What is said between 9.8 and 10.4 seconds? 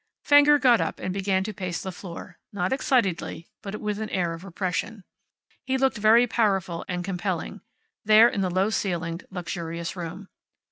room.